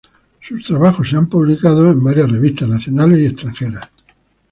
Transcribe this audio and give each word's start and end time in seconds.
Ha 0.01 0.07
sido 0.07 0.13
publicado 0.13 0.57
sus 0.57 0.65
trabajos 0.65 1.13
en 1.93 2.03
varias 2.03 2.31
revistas 2.31 2.67
nacionales 2.67 3.19
y 3.19 3.25
extranjeras. 3.27 3.87